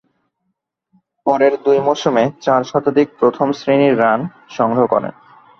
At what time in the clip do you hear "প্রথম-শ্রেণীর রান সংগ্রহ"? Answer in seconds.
3.19-4.85